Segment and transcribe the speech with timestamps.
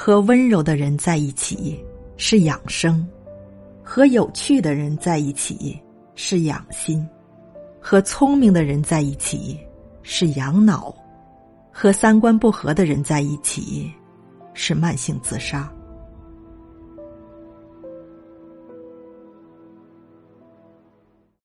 [0.00, 1.84] 和温柔的人在一起
[2.16, 3.04] 是养生。
[3.82, 5.76] 和有趣的人在一起
[6.14, 7.04] 是养心。
[7.80, 9.58] 和聪明的人在一起
[10.04, 10.94] 是养脑。
[11.72, 13.92] 和三观不合的人在一起
[14.54, 15.68] 是慢性自杀。